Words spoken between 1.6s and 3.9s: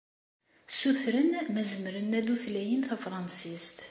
zemren ad utlayen tafṛansist.